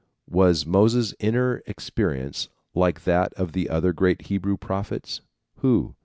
Was 0.31 0.65
Moses' 0.65 1.13
inner 1.19 1.61
experience 1.67 2.49
like 2.73 3.03
that 3.03 3.33
of 3.35 3.51
the 3.51 3.69
other 3.69 3.93
great 3.93 4.23
Hebrew 4.25 4.57
prophets? 4.57 5.21
Who? 5.57 5.93